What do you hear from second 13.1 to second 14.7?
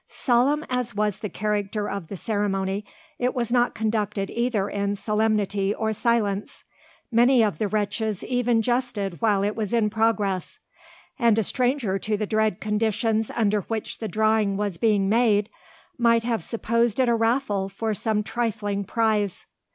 under which the drawing